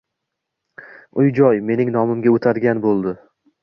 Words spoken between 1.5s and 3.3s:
mening nomimga oʻtadigan boʻldi.